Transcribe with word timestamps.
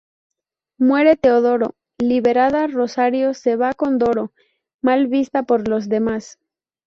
Muere 0.79 1.15
Teodoro; 1.15 1.75
liberada, 1.99 2.65
Rosario 2.65 3.35
se 3.35 3.55
va 3.55 3.75
con 3.75 3.99
Doro, 3.99 4.31
mal 4.81 5.05
vista 5.05 5.43
por 5.43 5.67
los 5.67 5.89
demás. 5.89 6.39